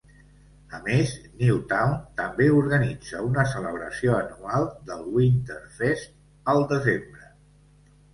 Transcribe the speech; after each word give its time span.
A 0.75 0.77
més, 0.85 1.09
Newtown 1.41 1.91
també 2.21 2.47
organitza 2.59 3.21
una 3.25 3.43
celebració 3.51 4.15
anual 4.21 4.65
del 4.89 5.05
Winterfest 5.19 6.17
el 6.55 6.63
desembre. 6.73 7.29